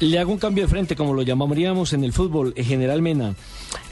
[0.00, 3.34] Le hago un cambio de frente, como lo llamaríamos en el fútbol, eh, General Mena.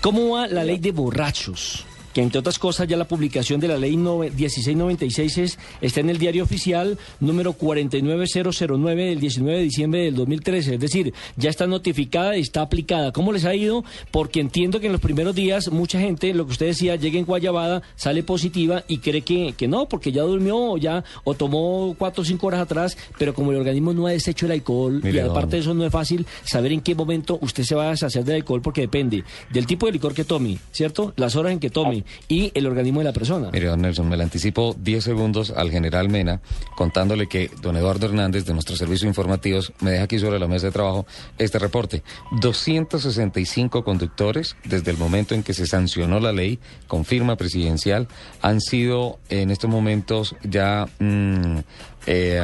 [0.01, 1.85] ¿Cómo va la ley de borrachos?
[2.17, 6.17] Que entre otras cosas ya la publicación de la ley 1696 es, está en el
[6.17, 12.39] diario oficial número 49009 del 19 de diciembre del 2013, es decir, ya está notificada
[12.39, 13.13] y está aplicada.
[13.13, 13.85] ¿Cómo les ha ido?
[14.11, 17.27] Porque entiendo que en los primeros días mucha gente, lo que usted decía, llega en
[17.27, 21.95] Guayabada, sale positiva y cree que, que no, porque ya durmió o ya o tomó
[21.99, 25.19] cuatro o cinco horas atrás, pero como el organismo no ha deshecho el alcohol y
[25.19, 28.25] aparte de eso no es fácil saber en qué momento usted se va a deshacer
[28.25, 31.13] del alcohol porque depende del tipo de licor que tome, ¿cierto?
[31.17, 33.51] Las horas en que tome y el organismo de la persona.
[33.53, 36.41] Mire, don Nelson, me le anticipo 10 segundos al general Mena
[36.77, 40.67] contándole que don Eduardo Hernández de nuestro servicio informativos me deja aquí sobre la mesa
[40.67, 41.07] de trabajo
[41.39, 42.03] este reporte.
[42.41, 48.09] 265 conductores desde el momento en que se sancionó la ley con firma presidencial
[48.43, 51.59] han sido en estos momentos ya mm,
[52.07, 52.41] eh,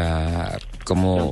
[0.84, 1.30] como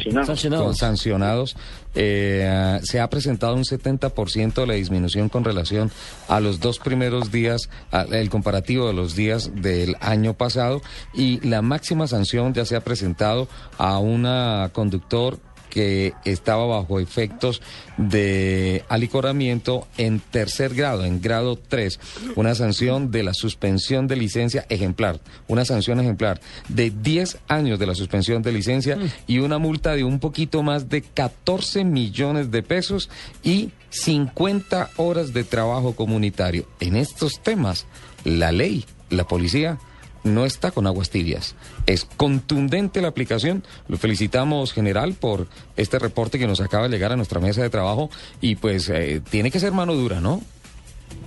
[0.74, 1.56] sancionados.
[1.94, 5.90] Eh, se ha presentado un 70% de la disminución con relación
[6.28, 7.68] a los dos primeros días,
[8.12, 12.80] el comparativo de los días del año pasado y la máxima sanción ya se ha
[12.80, 15.38] presentado a una conductor
[15.70, 17.62] que estaba bajo efectos
[17.96, 21.98] de alicoramiento en tercer grado, en grado 3,
[22.36, 27.86] una sanción de la suspensión de licencia ejemplar, una sanción ejemplar de 10 años de
[27.86, 32.62] la suspensión de licencia y una multa de un poquito más de 14 millones de
[32.62, 33.08] pesos
[33.42, 36.66] y 50 horas de trabajo comunitario.
[36.80, 37.86] En estos temas,
[38.24, 39.78] la ley, la policía
[40.24, 41.56] no está con aguas tibias.
[41.86, 43.64] Es contundente la aplicación.
[43.88, 47.70] Lo felicitamos, general, por este reporte que nos acaba de llegar a nuestra mesa de
[47.70, 48.10] trabajo
[48.40, 50.40] y pues eh, tiene que ser mano dura, ¿no?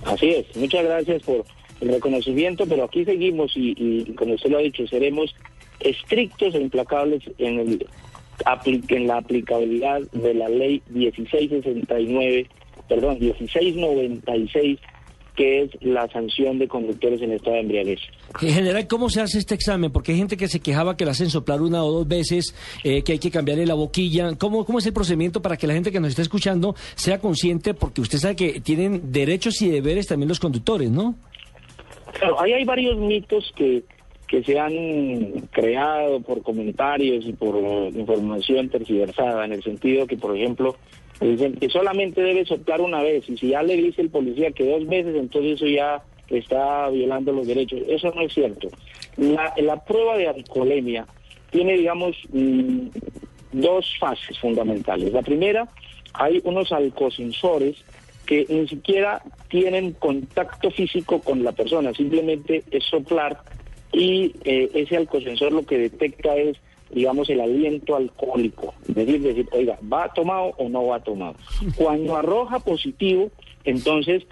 [0.04, 0.56] Así es.
[0.56, 1.44] Muchas gracias por
[1.80, 5.34] el reconocimiento, pero aquí seguimos y, como usted lo ha dicho, seremos
[5.80, 7.86] estrictos e implacables en, el,
[8.88, 12.48] en la aplicabilidad de la ley 1669,
[12.88, 14.78] perdón, 1696
[15.34, 18.00] que es la sanción de conductores en estado de embriaguez.
[18.40, 19.90] En general, ¿cómo se hace este examen?
[19.90, 23.02] Porque hay gente que se quejaba que la hacen soplar una o dos veces, eh,
[23.02, 24.36] que hay que cambiarle la boquilla.
[24.36, 27.74] ¿Cómo, ¿Cómo es el procedimiento para que la gente que nos está escuchando sea consciente?
[27.74, 31.16] Porque usted sabe que tienen derechos y deberes también los conductores, ¿no?
[32.12, 33.82] Claro, ahí hay varios mitos que,
[34.28, 34.72] que se han
[35.50, 37.56] creado por comentarios y por
[37.92, 40.76] información tergiversada, en el sentido que, por ejemplo,
[41.20, 44.68] Dicen que solamente debe soplar una vez y si ya le dice el policía que
[44.68, 47.80] dos veces, entonces eso ya está violando los derechos.
[47.88, 48.68] Eso no es cierto.
[49.16, 51.06] La, prueba de alcoholemia
[51.50, 52.88] tiene, digamos, mm,
[53.52, 55.12] dos fases fundamentales.
[55.12, 55.68] La primera,
[56.14, 57.84] hay unos alcosensores
[58.26, 63.38] que ni siquiera tienen contacto físico con la persona, simplemente es soplar
[63.92, 66.56] y eh, ese alcosensor lo que detecta es
[66.90, 68.74] digamos, el aliento alcohólico.
[68.88, 71.34] Es decir, decir, oiga, ¿va tomado o no va tomado?
[71.76, 73.30] Cuando arroja positivo,
[73.64, 74.24] entonces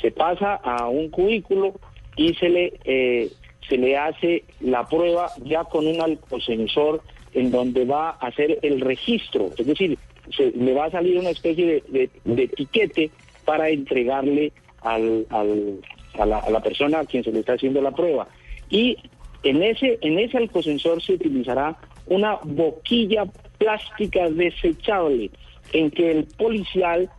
[0.00, 1.74] se pasa a un cubículo
[2.16, 3.30] y se le, eh,
[3.68, 7.02] se le hace la prueba ya con un alcosensor
[7.34, 9.50] en donde va a hacer el registro.
[9.56, 9.98] Es decir,
[10.36, 13.10] se, le va a salir una especie de, de, etiquete
[13.44, 14.52] para entregarle
[14.82, 15.80] al, al,
[16.18, 18.28] a, la, a la persona a quien se le está haciendo la prueba.
[18.70, 18.96] Y
[19.42, 21.76] en ese, en ese alcosensor se utilizará
[22.08, 23.24] una boquilla
[23.58, 25.30] plástica desechable
[25.72, 27.10] en que el policial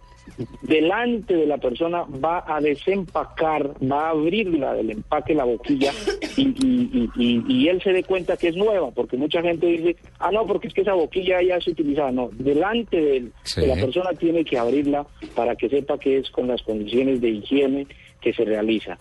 [0.62, 5.92] delante de la persona va a desempacar, va a abrirla del empaque la boquilla
[6.38, 10.68] y, él se dé cuenta que es nueva, porque mucha gente dice, ah, no, porque
[10.68, 12.12] es que esa boquilla ya se utilizaba.
[12.12, 15.06] No, delante de, de la persona tiene que abrirla
[15.36, 17.88] para que sepa que es con las condiciones de higiene
[18.22, 18.98] que se realiza.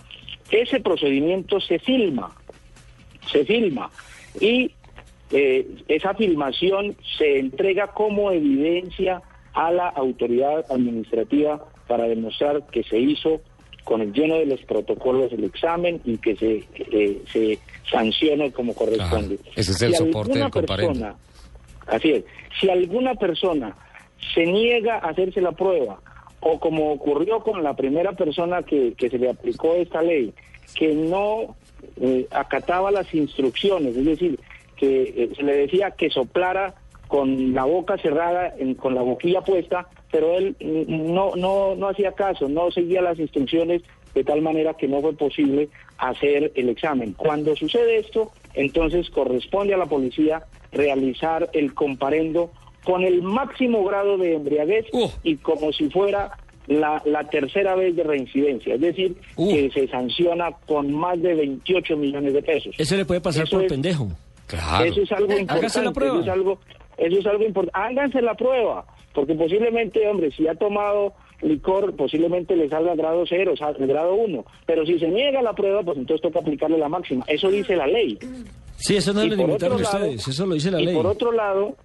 [0.51, 2.35] Ese procedimiento se filma,
[3.31, 3.91] se filma
[4.41, 4.71] y
[5.31, 9.23] eh, esa filmación se entrega como evidencia
[9.53, 13.41] a la autoridad administrativa para demostrar que se hizo
[13.85, 17.59] con el lleno de los protocolos del examen y que se, eh, se
[17.91, 19.39] sancione como corresponde.
[19.57, 21.17] ese es el soporte del persona,
[21.87, 22.25] Así es.
[22.61, 23.75] Si alguna persona
[24.35, 26.01] se niega a hacerse la prueba,
[26.41, 30.35] o como ocurrió con la primera persona que, que se le aplicó esta ley,
[30.75, 31.57] que no
[32.01, 34.39] eh, acataba las instrucciones, es decir,
[34.79, 36.75] que eh, se le decía que soplara
[37.09, 42.49] con la boca cerrada, con la boquilla puesta, pero él no, no, no hacía caso,
[42.49, 43.83] no seguía las instrucciones
[44.15, 47.15] de tal manera que no fue posible hacer el examen.
[47.15, 50.43] Cuando sucede esto, entonces corresponde a la policía
[50.73, 52.51] realizar el comparendo
[52.85, 54.87] con el máximo grado de embriaguez
[55.23, 56.31] y como si fuera
[56.67, 61.97] la, la, tercera vez de reincidencia, es decir, que se sanciona con más de 28
[61.97, 62.75] millones de pesos.
[62.77, 64.09] Eso le puede pasar por pendejo.
[64.57, 65.67] Eso es algo importante.
[65.67, 66.59] Eso es algo,
[66.97, 67.79] eso es algo importante.
[67.79, 68.85] Háganse la prueba.
[69.15, 74.85] porque posiblemente, hombre, si ha tomado licor, posiblemente le salga grado cero, grado uno, pero
[74.85, 77.25] si se niega la prueba, pues entonces toca aplicarle la máxima.
[77.27, 78.19] Eso dice la ley.
[78.77, 80.95] Sí, eso no lo limitaron ustedes, eso lo dice la ley.
[80.95, 81.77] Y por otro lado,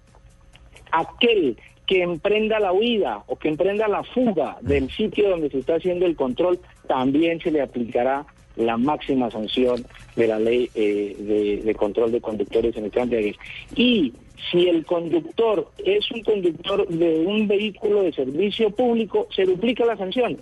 [0.92, 1.56] aquel
[1.86, 6.06] que emprenda la huida o que emprenda la fuga del sitio donde se está haciendo
[6.06, 6.58] el control,
[6.88, 8.24] también se le aplicará
[8.56, 9.84] la máxima sanción
[10.16, 13.38] de la ley eh, de, control de conductores en el tránsito.
[13.74, 14.12] Y
[14.50, 19.96] si el conductor es un conductor de un vehículo de servicio público, se duplica la
[19.96, 20.38] sanción.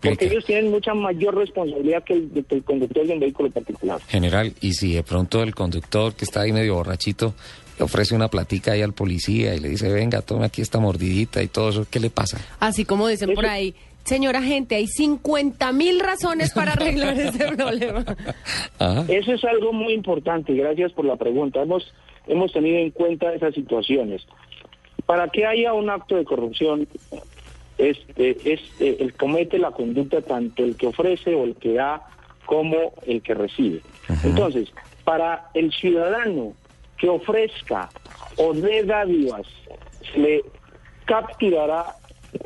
[0.00, 4.00] Porque ellos tienen mucha mayor responsabilidad que el, que el, conductor de un vehículo particular.
[4.08, 7.34] General, y si de pronto el conductor que está ahí medio borrachito
[7.78, 11.42] le ofrece una platica ahí al policía y le dice, venga, tome aquí esta mordidita
[11.42, 12.38] y todo eso, ¿qué le pasa?
[12.60, 18.04] Así como dicen por ahí, señora gente, hay 50 mil razones para arreglar ese problema.
[19.08, 21.62] Eso es algo muy importante, gracias por la pregunta.
[21.62, 21.92] Hemos,
[22.26, 24.26] hemos tenido en cuenta esas situaciones.
[25.06, 26.86] Para que haya un acto de corrupción,
[27.78, 32.06] este, este, el comete la conducta tanto el que ofrece o el que da
[32.46, 33.80] como el que recibe.
[34.24, 34.72] Entonces,
[35.04, 36.54] para el ciudadano
[36.96, 37.88] que ofrezca
[38.36, 39.46] o dé dádivas,
[40.12, 40.42] se le
[41.04, 41.96] capturará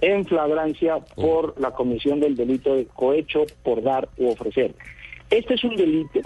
[0.00, 4.74] en flagrancia por la comisión del delito de cohecho por dar u ofrecer.
[5.30, 6.20] Este es un delito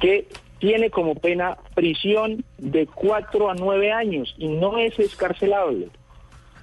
[0.00, 0.26] que
[0.58, 5.88] tiene como pena prisión de cuatro a nueve años y no es escarcelable.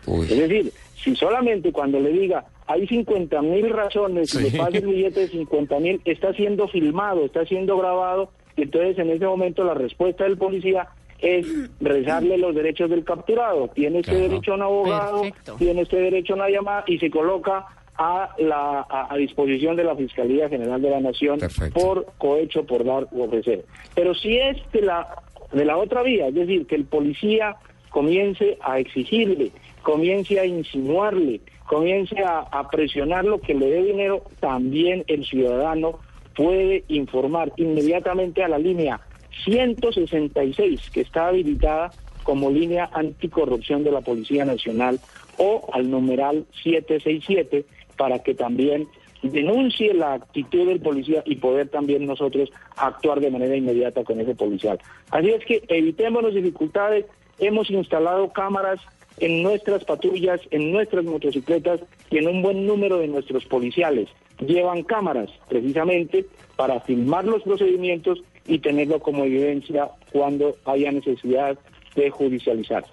[0.07, 4.85] Es decir, si solamente cuando le diga hay 50 mil razones y le pasa el
[4.85, 9.63] billete de 50 mil, está siendo filmado, está siendo grabado, y entonces en ese momento
[9.63, 10.87] la respuesta del policía
[11.21, 11.45] es
[11.79, 13.67] rezarle los derechos del capturado.
[13.69, 15.21] Tiene este derecho a un abogado,
[15.57, 17.65] tiene este derecho a una llamada y se coloca
[17.97, 21.39] a, la, a, disposición de la Fiscalía General de la Nación
[21.73, 23.65] por cohecho, por dar u ofrecer.
[23.93, 25.05] Pero si es de la,
[25.51, 27.57] de la otra vía, es decir, que el policía
[27.89, 29.51] comience a exigirle,
[29.83, 35.99] comience a insinuarle, comience a, a presionar lo que le dé dinero, también el ciudadano
[36.35, 39.01] puede informar inmediatamente a la línea
[39.45, 41.91] 166, que está habilitada
[42.23, 44.99] como línea anticorrupción de la Policía Nacional,
[45.37, 47.65] o al numeral 767,
[47.97, 48.87] para que también
[49.23, 54.35] denuncie la actitud del policía y poder también nosotros actuar de manera inmediata con ese
[54.35, 54.79] policial.
[55.11, 57.05] Así es que evitemos las dificultades,
[57.39, 58.79] hemos instalado cámaras
[59.19, 64.07] en nuestras patrullas, en nuestras motocicletas y en un buen número de nuestros policiales.
[64.39, 71.57] Llevan cámaras precisamente para filmar los procedimientos y tenerlo como evidencia cuando haya necesidad
[71.95, 72.85] de judicializar.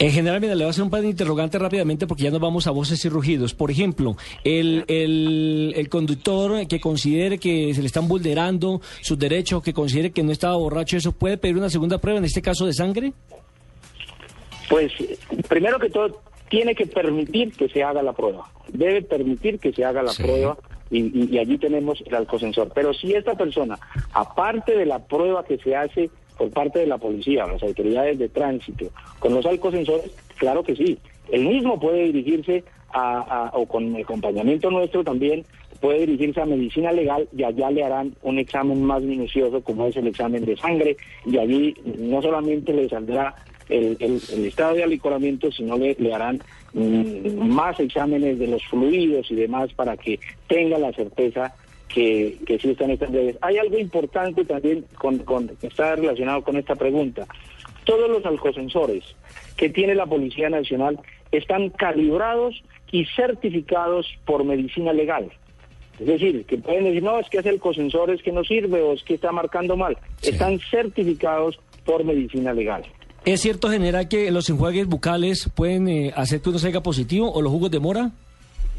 [0.00, 2.40] En general, mira, le voy a hacer un par de interrogantes rápidamente porque ya nos
[2.40, 3.52] vamos a voces y rugidos.
[3.52, 9.60] Por ejemplo, el, el, el, conductor que considere que se le están vulnerando sus derechos,
[9.60, 12.64] que considere que no estaba borracho, ¿eso puede pedir una segunda prueba, en este caso
[12.64, 13.12] de sangre?
[14.68, 14.92] Pues,
[15.48, 18.48] primero que todo, tiene que permitir que se haga la prueba.
[18.68, 20.56] Debe permitir que se haga la prueba
[20.90, 22.70] y, allí tenemos el alcosensor.
[22.74, 23.78] Pero si esta persona,
[24.12, 28.28] aparte de la prueba que se hace por parte de la policía, las autoridades de
[28.28, 28.86] tránsito,
[29.18, 30.98] con los alcosensores, claro que sí.
[31.30, 35.44] El mismo puede dirigirse a, o con acompañamiento nuestro también,
[35.80, 39.96] puede dirigirse a medicina legal y allá le harán un examen más minucioso como es
[39.96, 40.96] el examen de sangre
[41.26, 43.34] y allí no solamente le saldrá
[43.68, 46.40] el, estado de alicoramiento, sino le, le harán
[46.72, 51.54] mm, más exámenes de los fluidos y demás para que tenga la certeza
[51.88, 53.36] que, que sí están estas redes.
[53.40, 57.26] Hay algo importante también con, con, que está relacionado con esta pregunta.
[57.84, 59.04] Todos los alcosensores
[59.56, 61.00] que tiene la Policía Nacional
[61.32, 65.30] están calibrados y certificados por medicina legal.
[65.98, 68.80] Es decir, que pueden decir, no, es que hace el cosensor es que no sirve
[68.82, 69.98] o es que está marcando mal.
[70.22, 72.84] Están certificados por medicina legal.
[73.28, 77.42] ¿Es cierto, general, que los enjuagues bucales pueden eh, hacer que uno salga positivo o
[77.42, 78.10] los jugos de mora?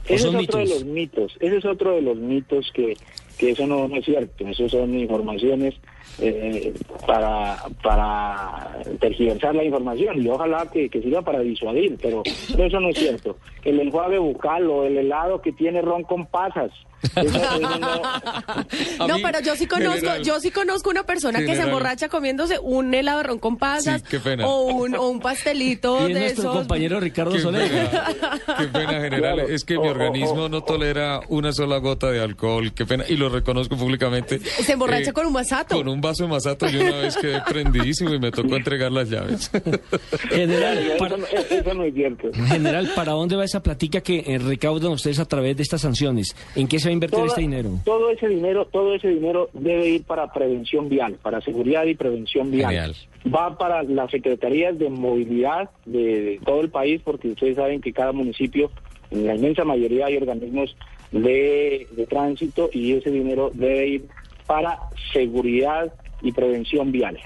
[0.06, 1.38] Ese es otro de los mitos.
[1.40, 2.98] Ese es otro de los mitos que,
[3.38, 4.48] que eso no, es cierto.
[4.48, 5.76] Eso son informaciones
[6.20, 6.74] eh,
[7.06, 12.90] para, para tergiversar la información y ojalá que, que sirva para disuadir, pero eso no
[12.90, 13.38] es cierto.
[13.64, 16.72] El enjuague bucal o el helado que tiene ron con pasas
[19.08, 22.94] no, pero yo sí conozco, yo sí conozco una persona que se emborracha comiéndose un
[22.94, 24.04] helado de ron con pasas
[24.44, 27.70] o, un, o un pastelito de nuestro compañero Ricardo Soler.
[28.58, 29.40] Qué pena, general.
[29.40, 32.74] Es que mi organismo no tolera una sola gota de alcohol.
[32.74, 33.06] Qué pena.
[33.08, 34.40] Y lo reconozco públicamente.
[34.40, 35.76] Se emborracha eh, con un masato.
[35.76, 39.10] Con un vaso de masato yo una vez quedé prendidísimo y me tocó entregar las
[39.10, 39.52] llaves.
[40.30, 41.18] General, para,
[42.48, 46.36] General, ¿para dónde va esa platica que eh, recaudan ustedes a través de estas sanciones?
[46.56, 47.80] ¿En qué se va a invertir este dinero?
[47.86, 52.52] Todo ese dinero, todo ese dinero debe ir para prevención vial, para seguridad y prevención
[52.52, 52.96] vial.
[53.34, 58.12] Va para las secretarías de movilidad de todo el país, porque ustedes saben que cada
[58.12, 58.72] municipio
[59.12, 60.76] en la inmensa mayoría hay organismos
[61.12, 64.06] de, tránsito y ese dinero debe ir
[64.46, 64.80] para
[65.14, 67.18] seguridad y prevención vial.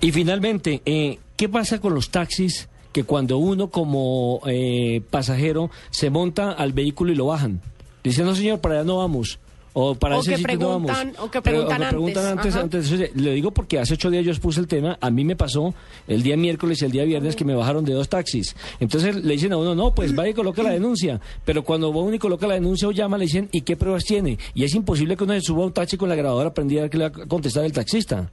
[0.00, 6.10] Y finalmente, eh, ¿qué pasa con los taxis que cuando uno como eh, pasajero se
[6.10, 7.60] monta al vehículo y lo bajan?
[8.08, 9.40] Dice, no señor, para allá no vamos.
[9.72, 12.54] O para ese que preguntan, O que preguntan, antes.
[12.54, 14.96] antes, Le digo porque hace ocho días yo expuse el tema.
[15.00, 15.74] A mí me pasó
[16.06, 18.56] el día miércoles y el día viernes que me bajaron de dos taxis.
[18.78, 21.20] Entonces le dicen a uno, no, pues vaya y coloca la denuncia.
[21.44, 24.38] Pero cuando uno y coloca la denuncia o llama, le dicen, ¿y qué pruebas tiene?
[24.54, 26.98] Y es imposible que uno se suba a un taxi con la grabadora prendida que
[26.98, 28.30] le va a contestar el taxista.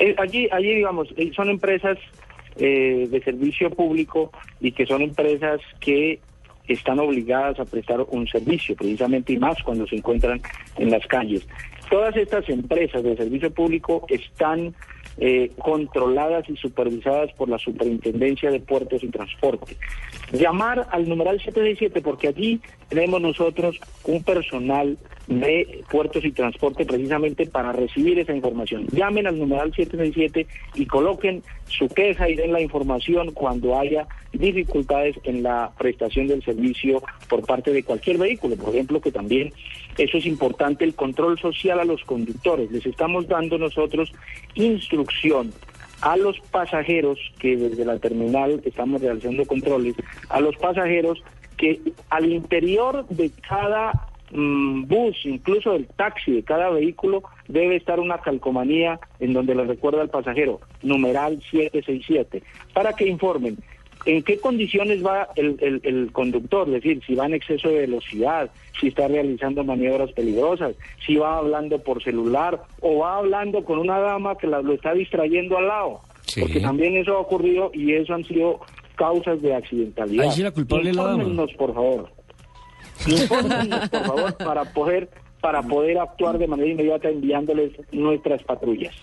[0.00, 1.98] Eh, allí, allí, digamos, eh, son empresas
[2.56, 6.20] eh, de servicio público y que son empresas que
[6.68, 10.40] están obligadas a prestar un servicio, precisamente y más cuando se encuentran
[10.76, 11.46] en las calles.
[11.90, 14.74] Todas estas empresas de servicio público están
[15.18, 19.76] eh, controladas y supervisadas por la Superintendencia de Puertos y Transporte.
[20.32, 24.96] Llamar al numeral 767 porque allí tenemos nosotros un personal
[25.26, 28.86] de puertos y transporte precisamente para recibir esa información.
[28.92, 35.16] Llamen al numeral 767 y coloquen su queja y den la información cuando haya dificultades
[35.24, 38.56] en la prestación del servicio por parte de cualquier vehículo.
[38.56, 39.52] Por ejemplo, que también
[39.98, 42.70] eso es importante, el control social a los conductores.
[42.70, 44.12] Les estamos dando nosotros
[44.96, 45.52] instrucción
[46.02, 49.94] a los pasajeros que desde la terminal estamos realizando controles,
[50.28, 51.22] a los pasajeros
[51.56, 57.98] que al interior de cada mm, bus, incluso del taxi, de cada vehículo, debe estar
[57.98, 62.42] una calcomanía en donde le recuerda al pasajero, numeral 767,
[62.74, 63.56] para que informen
[64.06, 68.50] en qué condiciones va el, el, conductor, es decir, si va en exceso de velocidad,
[68.80, 73.98] si está realizando maniobras peligrosas, si va hablando por celular o va hablando con una
[73.98, 76.00] dama que lo está distrayendo al lado.
[76.40, 78.60] Porque también eso ha ocurrido y eso han sido
[78.94, 80.24] causas de accidentalidad.
[80.24, 81.46] Ahí sí la culpable la dama.
[81.58, 82.10] por favor.
[83.06, 85.08] Infórmenos, por favor, para poder
[85.40, 88.94] para poder actuar de manera inmediata enviándoles nuestras patrullas.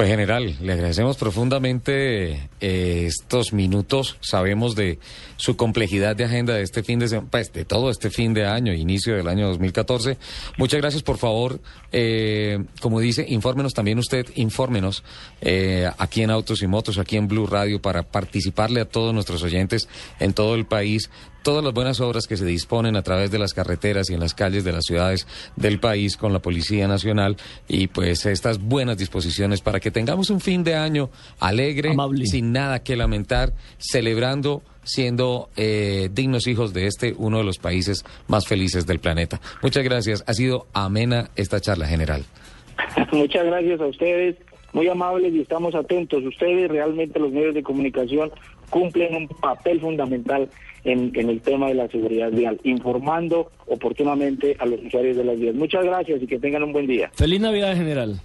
[0.00, 4.16] Pues general, le agradecemos profundamente eh, estos minutos.
[4.22, 4.98] Sabemos de
[5.36, 8.72] su complejidad de agenda de este fin de pues de todo este fin de año,
[8.72, 10.16] inicio del año 2014.
[10.56, 11.60] Muchas gracias, por favor.
[11.92, 15.04] Eh, como dice, infórmenos también usted, infórmenos
[15.42, 19.42] eh, aquí en Autos y Motos, aquí en Blue Radio, para participarle a todos nuestros
[19.42, 19.86] oyentes
[20.18, 21.10] en todo el país
[21.42, 24.34] todas las buenas obras que se disponen a través de las carreteras y en las
[24.34, 27.36] calles de las ciudades del país con la Policía Nacional
[27.68, 31.94] y pues estas buenas disposiciones para que tengamos un fin de año alegre,
[32.24, 38.04] sin nada que lamentar, celebrando siendo eh, dignos hijos de este, uno de los países
[38.28, 39.40] más felices del planeta.
[39.62, 40.24] Muchas gracias.
[40.26, 42.24] Ha sido amena esta charla general.
[43.12, 44.36] Muchas gracias a ustedes,
[44.72, 46.24] muy amables y estamos atentos.
[46.24, 48.30] Ustedes realmente los medios de comunicación
[48.70, 50.48] cumplen un papel fundamental
[50.84, 55.54] en, el tema de la seguridad vial, informando oportunamente a los usuarios de las vías.
[55.54, 57.10] Muchas gracias y que tengan un buen día.
[57.14, 58.20] Feliz Navidad, general.